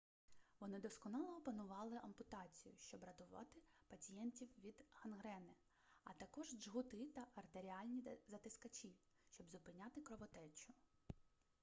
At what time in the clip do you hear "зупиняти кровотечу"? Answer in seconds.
9.49-10.73